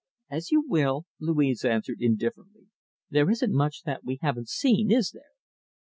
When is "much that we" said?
3.53-4.17